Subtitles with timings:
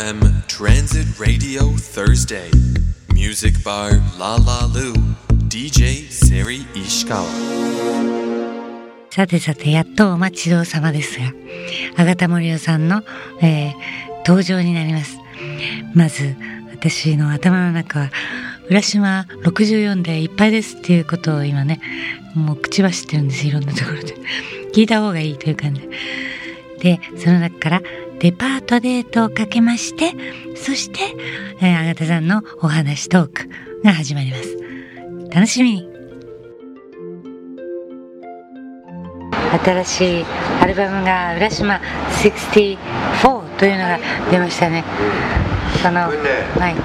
[0.00, 2.50] FM Transit Radio Thursday
[3.12, 4.94] Music Bar La La Lu
[5.48, 7.26] DJ Seri Ishikawa
[9.10, 11.26] さてさて、やっとお待ちどうさまですが、
[11.98, 13.02] あがた森代さんの、
[13.42, 13.72] えー
[14.24, 15.18] 登場になります。
[15.94, 16.34] まず、
[16.70, 18.10] 私の頭の中は、
[18.70, 21.80] 浦島64でいっぱいですっていうことを今ね、
[22.34, 24.14] もう口走ってるんです、いろんなところで。
[24.72, 25.82] 聞いた方がいいという感じ
[26.78, 26.96] で。
[26.96, 27.82] で、その中から、
[28.20, 30.12] デパートデートをかけまして、
[30.54, 31.00] そして、
[31.60, 33.50] えー、あがたさんのお話トーク
[33.82, 34.56] が始まります。
[35.28, 35.88] 楽しみに
[39.64, 40.24] 新しい
[40.60, 41.80] アルバムが浦島
[42.22, 43.98] 64というのが
[44.30, 44.84] 出ましたね。
[45.82, 46.18] その、ね
[46.56, 46.76] はい。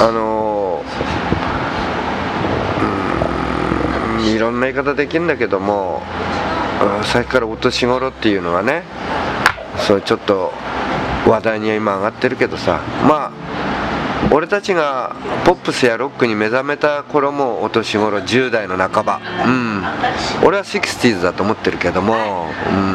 [0.00, 0.84] あのー
[4.16, 6.00] うーんいろんな言い方できるんだけども
[6.98, 8.84] うんさっきからお年頃っていうのはね
[9.76, 10.52] そうちょっと
[11.26, 13.72] 話題には今上がってるけどさまあ
[14.30, 19.20] 俺たちがポップスやロックに目覚めた頃もお年頃10代の半ば。
[19.44, 19.82] うん。
[20.46, 22.18] 俺は 60s だと思ってるけども、うん。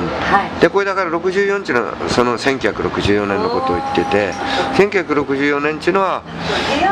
[0.07, 0.61] はい。
[0.61, 4.33] でこれだから64っていうのはその1964年のことを言ってて
[4.75, 6.23] 1964年っていうのは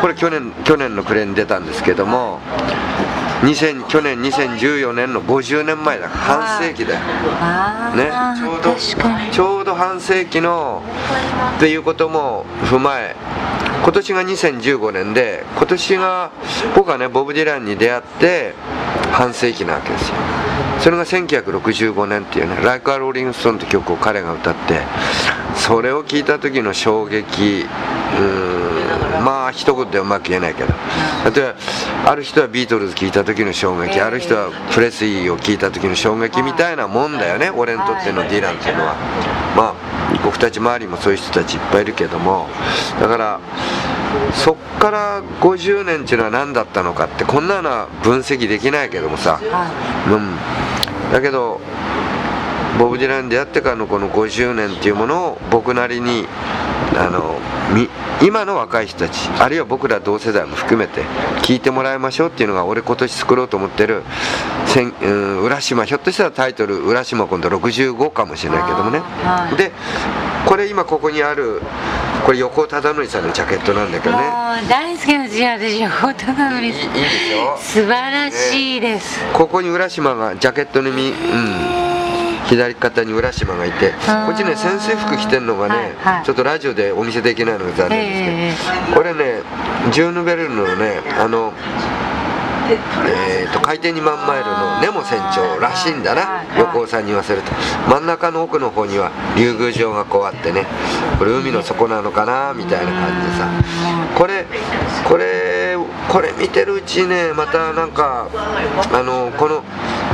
[0.01, 2.39] これ去年去年の暮れに出たんですけども
[3.41, 6.09] 2000去年2014年の50年前だ。
[6.09, 6.99] 半世紀だよ。
[7.95, 8.11] ね。
[8.37, 8.75] ちょうど。
[9.31, 10.81] ちょうど半世紀の
[11.57, 13.15] っていうことも踏まえ
[13.83, 16.31] 今年が2015年で今年が
[16.75, 18.53] 僕はねボブ・ディランに出会って
[19.11, 20.15] 半世紀なわけですよ。
[20.79, 24.81] それが1965年っていうね「Like a Rolling Stone」って曲を彼が歌って
[25.55, 27.65] それを聞いた時の衝撃
[28.17, 28.64] うーん
[29.25, 30.73] まあ一言でうまく言えないけど。
[31.35, 31.55] 例え
[32.05, 38.93] ばある人はビートルズ聞いた時の衝撃ある人はプレスリーを聞いた時の衝撃みたいなもんだよね俺にとってのディランっていうのは。
[39.57, 39.75] まあ
[40.23, 42.47] 僕たち周りもそういう人たちいっぱいいるけども。
[42.99, 43.39] だから
[44.33, 49.39] そっから50年っていうのは何だったのかってこんなのは分析できないけどもさ。
[50.07, 50.37] うん。
[51.11, 51.59] だけど
[52.77, 56.27] ボブ・ディランに出会ってからのこの50年っていうものを僕なりに
[56.97, 57.39] あの
[57.73, 57.89] み
[58.21, 61.01] 今の若い人たちあるいは僕ら同世代も含めて
[61.41, 64.03] 聞いてもらいましょうっていうのが俺今年作ろうと思ってる
[65.01, 68.99] うん、浦島ひょっとしたらタイトル「浦島今度65」かもしれないけどもね。
[68.99, 69.55] はい。
[69.55, 69.71] で
[70.45, 71.61] これ今ここにある
[72.25, 74.23] これ横尾忠則さんのジャケットなんだけどね。
[74.67, 77.57] 大好きなんですよ、私、横田のりいいいいでしょ？
[77.57, 79.23] 素晴らしいです。
[79.31, 81.13] ここに浦島がジャケットにみ、うん、
[82.47, 86.25] 左肩に浦島がいてこっちね先生服着てるのがね、はいはい。
[86.25, 89.41] ちょっとラジオでお見せできないのが残念ですけど、えこれね
[89.91, 91.53] ジューヌ・ベルヌのねあの
[92.67, 96.21] えー、と海底2万マイルのネモ船長らしいんだな。
[96.21, 97.51] はい横尾さんに言わせると。
[97.89, 100.65] 真ん中の奥の方には竜宮城がこうあってね
[101.19, 104.05] これ海の底なのかなみたいな感じでさ。
[104.17, 104.45] これ
[105.03, 105.77] これ
[106.09, 108.27] これ見てるうちにねまたなんか
[108.93, 109.63] あのこの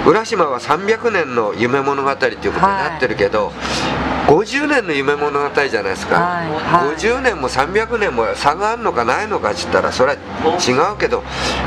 [0.06, 3.52] 浦島は300年の夢物語っていうことになってるけど、
[4.28, 6.96] 50年の夢物語じゃないですか、はいはい。
[6.96, 10.18] 50年も300年も差があるのかないのかっつったらそれは
[10.58, 11.24] 違うけど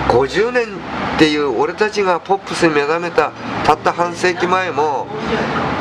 [0.09, 3.33] 50年っていう俺たちがポップスに目覚めた
[3.65, 5.07] たった半世紀前も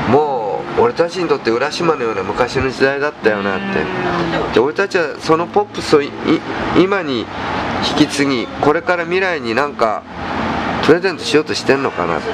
[0.09, 4.53] もう俺たちにとって浦島のような昔の時代だったよなって。
[4.53, 6.11] で俺たちはそのポップスをいい
[6.77, 7.25] 今に
[7.99, 10.03] 引き継ぎこれから未来になんか
[10.85, 12.17] プレゼントしようとしてんのかな。
[12.17, 12.27] って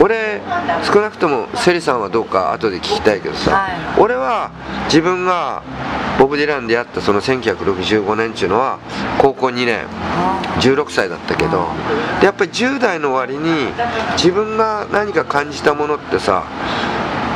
[0.00, 0.40] 俺
[0.82, 4.50] 少なくともセリさんはどうか後で聞きたいけどさ、は俺は
[4.86, 5.62] 自分が
[6.18, 8.78] ボブ・ディランでやったその1965年っていうのは
[9.18, 9.86] 高校2年。
[10.60, 11.68] 16歳だったけど。
[12.20, 13.72] でやっぱり10代の終わりに
[14.14, 16.44] 自分が何か感じたものってさ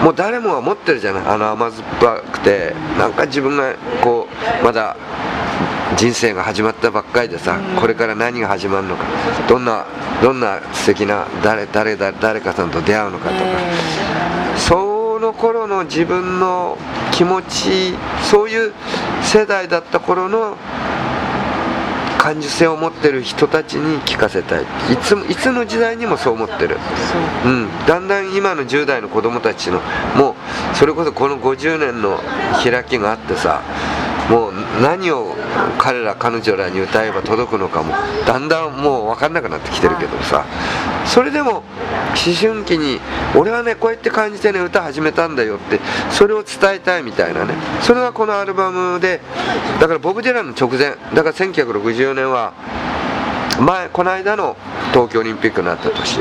[0.03, 1.23] もう誰もが持ってるじゃない。
[1.27, 4.29] あの甘酸っぱくてなんか自分がこ
[4.61, 4.97] うまだ
[5.97, 9.05] 人生が始まったばっかりでさこれから何が始まるのか
[9.49, 9.87] どんな
[10.23, 13.41] どんな素敵な誰誰誰誰かさんと出会うのかとか
[14.57, 16.77] その頃の自分の
[17.13, 17.95] 気持ち
[18.29, 18.73] そういう
[19.23, 20.57] 世代だった頃の
[22.25, 24.63] 感受性を持ってる人たちに聞かせたい。
[24.63, 26.79] いつもいつの時代にもそう思ってる、
[27.45, 27.49] う。
[27.49, 29.83] ん、だんだん今の10代の子供たちの
[30.17, 30.35] もう
[30.75, 32.19] それこそこの50年の
[32.65, 33.61] 開きがあってさ
[34.31, 35.35] もう何を
[35.79, 37.95] 彼ら彼女らに歌えば届くのかも。
[38.27, 40.45] だんだんもう分かんなくなってきてるけどさ。
[41.05, 41.63] それでも思
[42.41, 43.01] 春期に
[43.37, 45.79] 俺はねこうやって感じてね歌始めたんだよって
[46.11, 47.55] それを伝えたいみたいなね。
[47.83, 49.21] それがこのアルバムで
[49.81, 50.97] だからボブ・ディランの直前。
[51.15, 52.53] だから1964年は
[53.61, 54.57] 前この間の
[54.93, 56.19] 東京オリンピックになった年。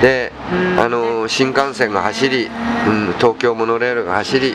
[0.00, 0.80] でうん。
[0.80, 4.54] あの新幹線が走り、うん、東京モノレールが走り、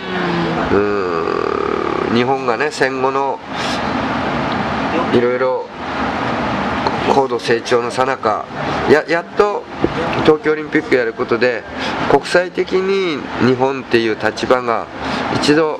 [0.73, 3.39] うん、日本がね戦後の
[5.13, 5.65] いろいろ
[7.13, 8.45] 高度成長のさなか
[8.89, 9.63] ややっと
[10.23, 11.63] 東京オリンピックやることで
[12.09, 14.87] 国際的に日本っていう立場が
[15.35, 15.79] 一度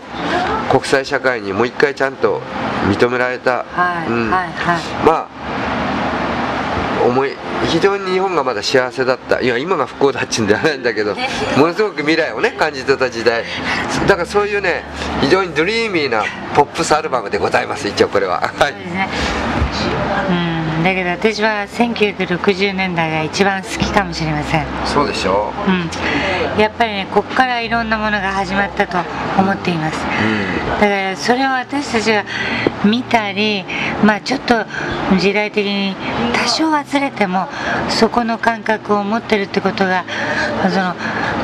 [0.71, 2.41] 国際社会にもう一回ちゃんと
[2.89, 4.29] 認められた、はいうん。
[4.29, 4.81] はいはい。
[5.06, 7.31] まあ思い
[7.75, 9.42] 非常に日本がまだ幸せだった。
[9.42, 11.13] いや今が不幸だっちゅうんじゃないんだけど
[11.57, 13.44] ものすごく未来をね感じてた時代。
[14.07, 14.86] だからそういうね
[15.19, 16.24] 非常にドリーミーな
[16.56, 18.39] ポップスアルバムでございます一応これは。
[18.39, 19.44] はい
[20.85, 24.65] だけど私は1960年代が一番好きかもしれません。
[24.85, 26.57] そうでしょう。
[26.57, 28.99] ん、やっぱりねここからいろんなものが始まったと
[29.41, 29.97] 思っています。
[30.79, 32.23] だからそれを私たちが
[32.85, 33.65] 見たり
[34.03, 34.63] まあちょっと
[35.19, 35.95] 時代的に
[36.35, 37.47] 多少忘れても
[37.89, 40.05] そこの感覚を持ってるってことが
[40.69, 40.93] その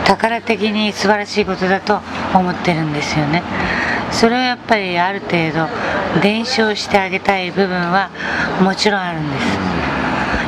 [0.06, 2.00] 宝的に素晴らしいことだと
[2.36, 3.42] 思ってるんですよね。
[4.12, 5.68] それをやっぱりある程度
[6.22, 8.10] 伝承してあげたい部分は
[8.62, 9.46] もちろんあるんです。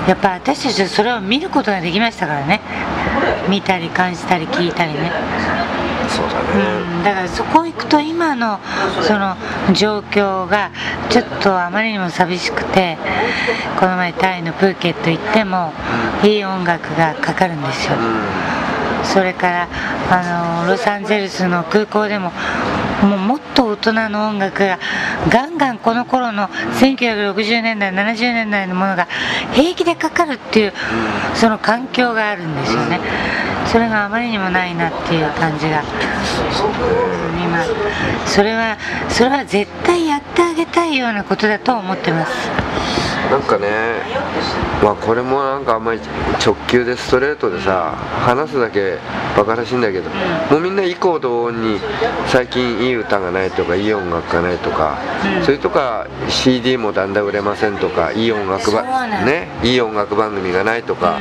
[0.10, 2.60] やっぱ私たちはそれを見ることができましたからね。
[3.50, 5.12] 見たり感じたり聞いたりね。
[6.10, 7.04] そうだうん。
[7.04, 8.60] だからそこ行くと今の
[9.01, 9.36] その
[9.74, 10.71] 状況が
[11.10, 12.98] ちょっとあまりにも寂しくて
[13.80, 15.71] この前タイのプーケット行っても
[16.24, 17.98] いい音楽がかかるんですよ。
[19.04, 19.68] それから
[20.10, 22.31] あのロサンゼルスの空港でも
[23.04, 24.80] もうもっと大人の音楽が
[25.30, 29.08] ガンガンこの頃の1960年代70年代のものが
[29.54, 30.74] 平気でかかるっていう
[31.36, 33.00] その環境があるんですよね。
[33.66, 35.82] それがあまりにもないなっていう感じが。
[35.82, 37.64] うん今。
[38.26, 38.78] それは
[39.10, 42.50] それは絶対やってあげたいようなことだと思ってます。
[43.30, 43.68] なんかね
[44.84, 46.00] まあこれもなんかあんまり
[46.46, 47.96] 直球でストレートでさ
[48.26, 48.98] 話すだけ
[49.36, 50.16] バカらしいんだけども
[50.84, 51.80] うみんな異行同音に
[52.28, 54.98] 最近いい歌がないとかいい音楽がないとか、
[55.44, 61.20] それとか CD もだんだん売れませんとかいい音楽ばのねいい音楽番組がないとか、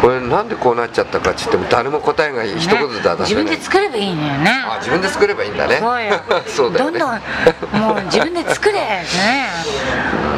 [0.00, 4.50] これなんでこうなっちゃったかっつっても誰も答えが一言では出自分で作ればいいのよね。
[4.66, 5.78] あ自分で作ればいいんだね。
[5.78, 6.12] そうよ。
[6.46, 6.98] そうだよね。
[6.98, 7.20] どん
[7.72, 9.06] どんもう自分で作れね。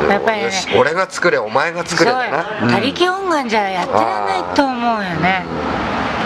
[0.09, 0.45] やっぱりね。
[0.45, 2.71] よし俺が作れお前が作れだな。
[2.71, 5.45] 他力本願じゃやってらんないと思うよね。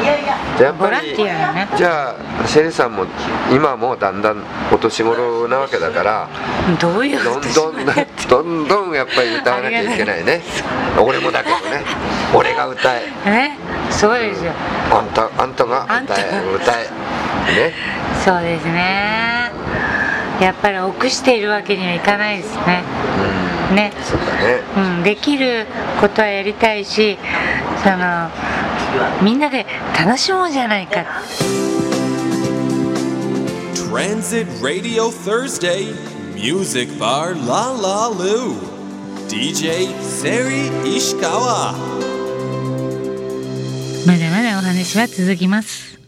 [0.00, 0.36] でや
[0.72, 3.06] っぱりボランティアよねじゃあシェリさんも
[3.50, 4.42] 今もうだんだん
[4.72, 6.28] お年頃なわけだから
[6.80, 7.84] どういうどんことどん
[8.28, 10.42] どんどんやっぱり歌わなきゃいけないね。
[10.98, 11.82] 俺もだけどね。
[12.34, 13.06] 俺が歌え。
[13.24, 13.56] ね
[13.90, 14.52] そうですよ。
[14.90, 16.54] あんたあんたがあんた歌え。
[16.54, 16.84] 歌え。
[17.54, 17.74] ね。
[18.24, 19.50] そうですね。
[20.40, 22.82] やっぱり臆しているわけにはいかないですね。
[23.74, 23.92] ね。
[24.02, 24.62] そうだね。
[24.76, 25.66] うん、できる
[26.00, 27.18] ことはやりたいし
[27.82, 28.30] その
[29.22, 29.66] みんなで
[29.98, 31.04] 楽しもうじゃないか。
[33.90, 35.94] Transit Radio Thursday
[36.34, 38.54] Music Bar La La Lu.
[39.28, 41.74] DJ Seri Ishikawa.
[44.06, 45.98] まだまだお話は続きます。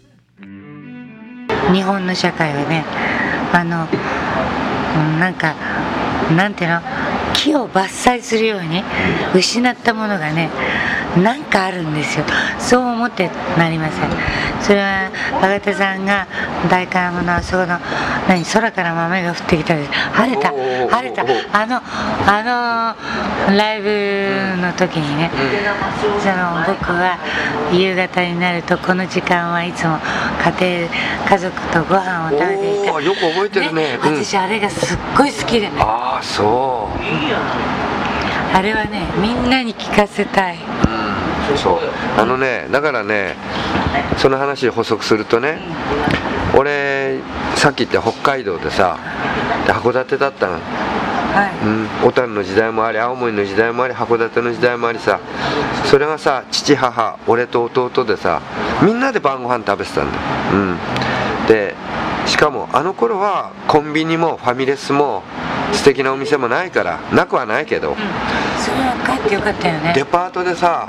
[1.73, 2.85] 日本の社会はね
[3.53, 3.87] あの
[4.97, 5.55] うんなんか
[6.37, 6.81] なんていうの？
[7.35, 7.85] 木を伐
[8.17, 8.83] 採するように
[9.35, 10.51] 失ったものがね
[11.17, 12.25] なんかあるんですよ。
[12.59, 14.11] そう思ってなりません。
[14.61, 16.27] それはバ田さんが
[16.71, 17.79] 大観山のあそこの
[18.29, 21.23] 何空から豆が降ってきたり晴れた晴れた。
[21.53, 21.83] あの
[22.27, 22.95] あ
[23.49, 25.31] のライブの時にね、
[26.23, 27.19] その僕は
[27.73, 29.99] 夕方になるとこの時間はいつも
[30.59, 30.89] 家庭
[31.29, 33.99] 家族とご飯を食べていたよく覚えてるね。
[34.03, 34.17] うん。
[34.25, 35.69] 私あれがすっごい好きで。
[35.69, 37.03] ねああそう。
[38.55, 40.59] あれはねみんなに聞かせたい
[41.57, 41.79] そう。
[42.19, 43.37] あのねだからね
[44.19, 45.59] その話補足するとね
[46.57, 47.19] 俺
[47.57, 48.99] さっき言った北海道でさ
[49.67, 50.53] で函館だったの。
[50.55, 51.67] はい。
[51.67, 55.19] うん、小樽の時代もあり青森の時代もあり函館の時代もありさ。
[55.87, 58.41] それがさ父母俺と弟でさ
[58.83, 60.19] みんなで晩ご飯食べてたんだ。
[60.19, 60.77] よ、うん、
[61.49, 61.75] で
[62.27, 65.23] しかもあの頃はコンビニもファミレスも
[65.73, 68.52] 素敵なお店もないからなくはないけど、それは
[69.07, 69.93] 帰ってよかったよね。
[69.95, 70.89] デパートでさ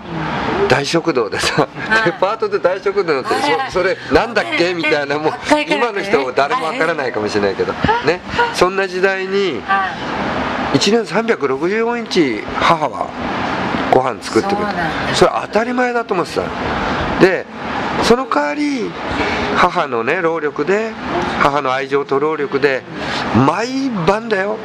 [0.69, 2.12] 大食堂でさはい。
[2.12, 3.29] デパートで大食堂って
[3.69, 4.74] そそれなんだっけ？
[4.74, 5.33] みたいなもう
[5.67, 7.74] 今の人誰もわからないかもしれないけど
[8.05, 8.22] ね。
[8.53, 9.93] そんな時代には
[10.74, 13.10] 1年365日母は
[13.93, 15.15] ご飯作ってくれた。
[15.15, 16.41] それ当たり前だと思ってた。
[17.19, 17.45] で
[18.03, 18.91] その代わり
[19.55, 20.91] 母のね労力で
[21.39, 22.81] 母の愛情と労力で
[23.45, 24.57] 毎晩だよ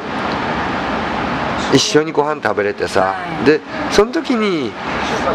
[1.73, 3.45] 一緒にご飯食べれてさ、はい。
[3.45, 3.61] で
[3.91, 4.71] その時に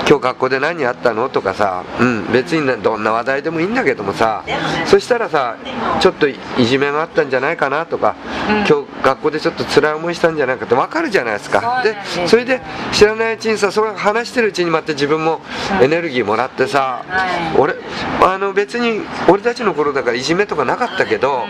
[0.09, 1.29] 今日学校で何あったの？
[1.29, 4.45] とかさ、うん、別にどんな話題でもいいんだけどもさ
[4.87, 5.57] そしたらさ
[6.01, 8.17] ちょっといじめがあったんじゃないかなとか、
[8.49, 11.83] 今日学校でちょっと辛い思いしたんじゃないかって分かるじゃないですか。
[11.83, 12.61] でそれで
[12.93, 15.41] 知らないうちにさそれ話してるうちにまた自分も
[15.83, 17.05] エネルギーもらってさ、
[17.59, 17.75] 俺
[18.23, 21.45] あの別に俺たちの頃だからいじめとかなかったけど、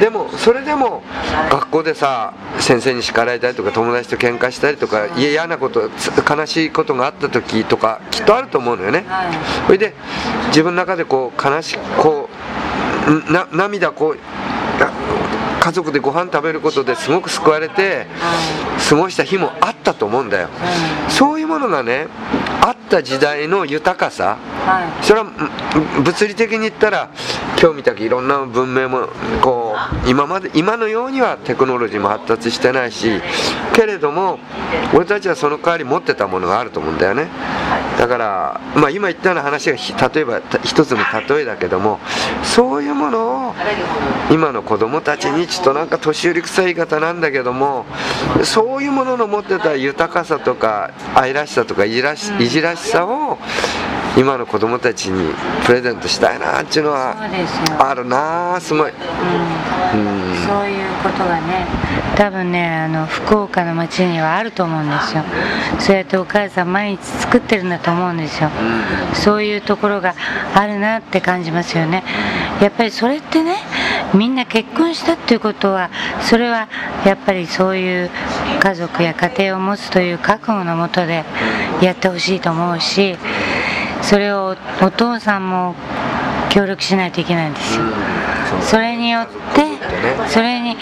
[0.00, 1.02] でもそれでも
[1.50, 5.90] 学校でさ先生に叱られたりとか友達と喧嘩したりとか嫌なこと
[6.28, 9.04] 悲しいことがあった時とかきっとあると思うのよね、
[9.66, 9.94] それで
[10.48, 12.28] 自分の中でこう悲しこ
[13.08, 14.18] うな涙こう
[15.60, 18.06] 家族でご飯食べることですごく救われて
[18.88, 20.48] 過ごした日もあったと思うんだよ、
[21.08, 22.08] そういうものがね
[22.60, 24.36] あった時代の豊かさ、
[25.02, 25.26] それは
[26.02, 27.10] 物理的に言ったら
[27.60, 29.08] 今日みたくいろんな文明も
[29.40, 29.69] こう
[30.06, 33.20] 今まで今のようにはテクノロジーも発達してないし
[33.74, 34.38] けれども
[34.94, 37.28] 俺たちはその代わり持ってたものがあると思うんだよね。
[37.98, 39.76] だから、まあ、今言ったような話が
[40.08, 41.98] 例えば一つの例えだけども
[42.42, 43.54] そういうものを
[44.30, 47.84] 今の子供たちにちょっとなんか年寄り臭い言い方なんだけども
[48.42, 53.38] そういうものの持ってた豊かさとか愛らしさとかいじらしいじらしさを
[54.16, 57.16] 今の子供たちにプレゼントしたいなっていうのは
[57.78, 58.58] あるな。
[58.60, 61.66] すごい、うん、うん、そういうことがね
[62.16, 65.22] 多分ねあの福岡の街にはあると思うんですよ。
[65.78, 70.14] そうやってお母さん毎日作ってるんだと思うんですよ、うん、そういうところが
[70.54, 72.04] あるなって感じますよね。
[72.60, 73.56] やっぱりそれってね
[74.12, 75.90] みんな結婚したっていうことは
[76.20, 76.68] それは
[77.06, 78.10] やっぱりそういう
[78.60, 81.24] 家族や家庭を持つという覚悟のもとで
[81.80, 83.16] やってほしいと思うし
[84.02, 85.74] それをお父さんも
[86.50, 87.84] 協力しないといけないんですよ、
[88.62, 89.30] それによって
[90.28, 90.76] それに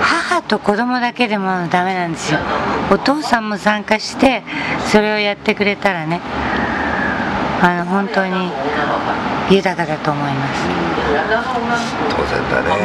[0.00, 2.40] 母と子供だけでもダメなんですよ。
[2.90, 4.42] お父さんも参加して
[4.86, 6.20] それをやってくれたらね
[7.62, 8.50] あの本当に
[9.50, 10.60] 豊かだと思います。
[12.10, 12.80] 当然だね、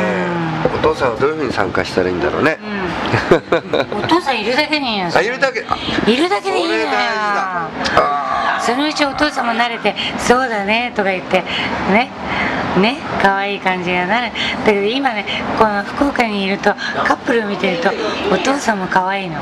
[0.65, 5.10] うん、お父さんはどういうふうに参加したらいいんだろうね、うん、お父さんいるだけにいいよ。
[5.13, 5.60] あいるだけ。
[5.60, 6.88] いるだけでいいのよ
[8.65, 11.43] そのうちお父さんも慣れて「そうだね」とか言って
[11.91, 12.10] ね
[12.81, 14.31] ね可愛い感じがなる。
[14.65, 15.25] だけど今ね
[15.57, 16.74] この福岡にいると
[17.05, 17.89] カップルを見てると
[18.31, 19.36] お父さんも可愛いの。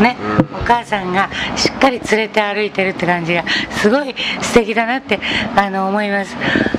[0.00, 0.14] ね、
[0.52, 5.18] お母さんがしっかり連れて歩いてるって感じがすごい素敵だなって
[5.56, 6.36] あの思います。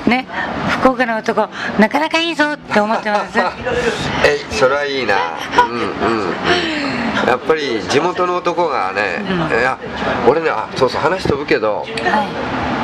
[0.07, 0.27] ね
[0.81, 1.47] 福岡の男
[1.79, 3.39] なかなかいいぞって思ってます。
[4.25, 5.15] えそれはいいな。
[5.63, 5.81] うんうん
[6.91, 9.77] うんやっぱり地元の男がね、うん、いや
[10.27, 11.87] 俺ねあそうそう話飛ぶけど、はい。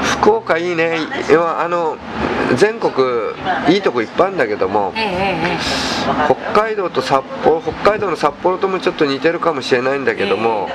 [0.03, 0.97] 福岡いいね。
[1.57, 1.97] あの
[2.55, 2.93] 全国
[3.73, 4.93] いいとこいっぱいあるんだけども、
[6.25, 10.69] 北海道と札幌北海道の札幌ともちょっと似てるかもしれないんだけども、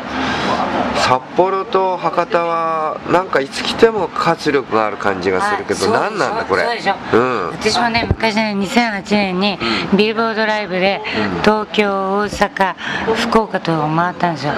[0.96, 6.64] 札幌と博多はなんかいつ来ても活力がある感じがするけど、何なんだこれ？
[7.12, 9.58] うん、私もね昔ね2008年に
[9.96, 11.00] ビルボードライブで
[11.42, 12.74] 東京大阪
[13.14, 14.52] 福岡と回ったんですよ。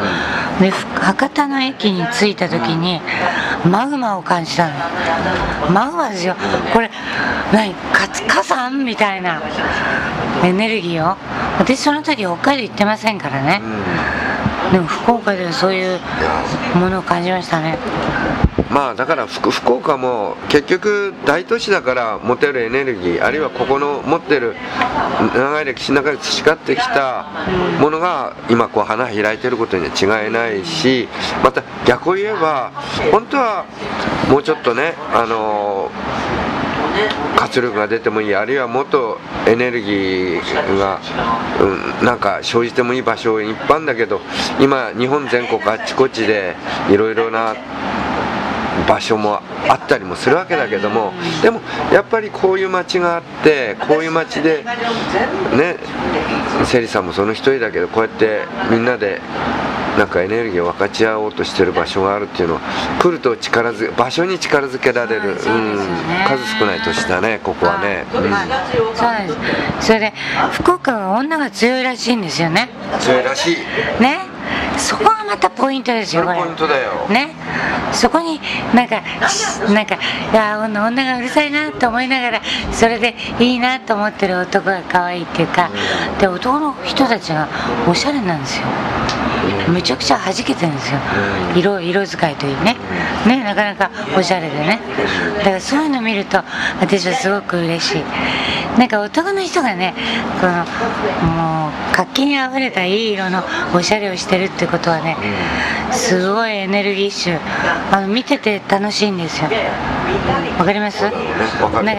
[0.60, 3.00] で博多の駅に着いた時に
[3.64, 4.74] マグマを感じたの。
[5.70, 6.36] マグマですよ。
[6.72, 6.90] これ
[7.52, 7.74] 何？
[8.28, 8.84] 火山？
[8.84, 9.40] みたいな
[10.44, 11.16] エネルギーを。
[11.58, 13.60] 私その時北海道行ってませんからね、
[14.72, 16.00] でも福岡ではそういう
[16.74, 17.78] ものを感じましたね。
[18.70, 24.54] まあだから福岡も結局大都市だから持てるエネルギーあるいはここの持ってる
[25.34, 27.26] 長い歴史の中で培ってきた
[27.80, 31.08] ものが今こう花開いてることには違いないし
[31.42, 32.70] また逆を言えば
[33.10, 33.64] 本当は
[34.30, 35.90] もうちょっとねあの
[37.36, 38.34] 活力が出てもいい。
[38.34, 41.00] あるいはもっとエネルギーが、
[42.00, 44.20] うん、なんか生じてもいい場所いっぱいあるんだけど
[44.60, 46.56] 今日本全国あっちこっちで
[46.90, 47.54] いろいろな
[48.86, 51.60] 場所もあったりもするわけだけどもでも
[51.92, 54.64] やっぱりこういう街があってこういう街で
[55.56, 55.76] ね
[56.64, 59.20] セリさんもその一人だけどこうやってみんなで
[59.98, 62.60] なんかエネルギーを分かち合おうとしてる場所があるっていうのは
[63.00, 68.22] 来ると力づ場所に力づけられる、うん、数少ない都市だねここはね、うん、
[68.96, 69.28] そうで
[69.80, 69.86] す。
[69.86, 70.12] それで
[70.52, 72.68] 福岡は女が強いらしいんですよね。
[73.00, 73.56] 強いらしい。
[74.00, 74.28] ね？
[74.78, 76.38] そこがまたポイントですよこれ。
[76.38, 77.06] ポイントだよ。
[77.08, 77.34] ね？
[77.92, 78.40] そこに
[78.74, 79.02] なんか
[79.74, 79.98] なんかい
[80.34, 82.40] や女女がうるさいなと思いながら
[82.72, 85.68] それでいいなと思ってる男が可愛いっていうか、
[86.20, 87.48] で男の人たちが
[87.88, 88.66] おしゃれなんですよ
[89.70, 90.98] めちゃくちゃ弾けてるんですよ、
[91.54, 92.76] 色色使いといいね。
[93.26, 94.80] ねなかなかおしゃれでね。
[95.38, 96.42] だからそういうの見ると
[96.80, 98.04] 私はすごく嬉しい。
[98.78, 99.94] なんか男の人がね
[100.40, 100.64] この
[101.28, 103.42] もう活気にあふれたいい色の
[103.74, 105.16] おしゃれをしてるってことはね
[105.90, 107.38] すごいエネルギッシュ。
[107.92, 109.48] あの見てて楽しいんですよ。
[110.58, 111.02] わかります？
[111.02, 111.22] なんか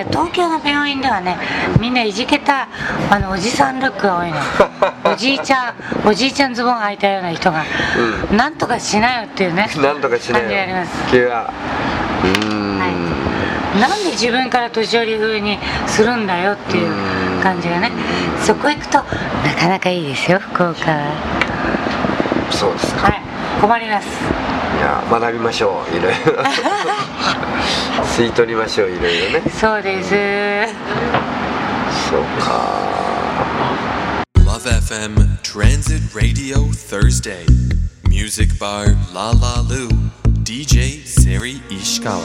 [0.09, 1.37] 東京の病院ではね
[1.79, 2.67] みんないじけた
[3.09, 4.37] あのおじさんルックが多いの。
[5.11, 7.60] おじいちゃんおじいちゃんズボン履いたような人が、
[8.31, 9.69] うなんとかしなよっていうね。
[9.77, 10.91] なんとかしない感じがあります。
[11.09, 11.53] 君は
[12.23, 17.91] うなんで自分から年寄り風にするんだよっていう感じがね。
[18.41, 19.05] そこ行くとな
[19.57, 21.51] かなかいいですよ福岡は。
[22.51, 23.03] そうですか。
[23.03, 23.21] はい。
[23.61, 24.07] 困ります。
[24.07, 26.43] いや学びましょういろいろ。
[28.03, 29.41] 吸い取りましょういろいろね。
[29.51, 30.09] そうです。
[32.09, 32.61] そうか
[34.63, 37.47] Love FM Transit Radio Thursday.
[38.07, 39.87] Music Bar La La Lu.
[40.43, 42.21] DJ Seri Ishikawa.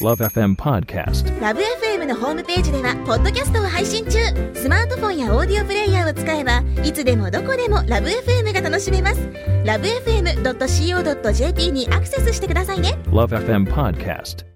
[0.00, 1.40] Love FM Podcast.
[1.40, 4.18] ラブ f m のホームページではポッドキャストを配信中
[4.54, 9.20] スマートフォンやオーディオプレイヤーを使えばいつでもどこでもラブ f m が楽しめます
[9.64, 14.55] ラブ FM.co.jp にアクセスしてくださいね Love FM Podcast.